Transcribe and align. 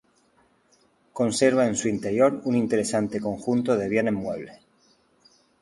Conserva 1.13 1.67
en 1.67 1.75
su 1.75 1.87
interior 1.87 2.41
un 2.45 2.55
interesante 2.55 3.19
conjunto 3.19 3.77
de 3.77 3.87
bienes 3.87 4.15
muebles. 4.15 4.59